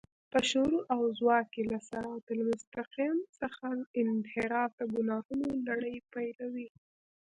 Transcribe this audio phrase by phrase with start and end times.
[0.31, 3.65] په شعور او ځواک کې له صراط المستقيم څخه
[4.01, 6.67] انحراف د ګناهونو لړۍ پيلوي.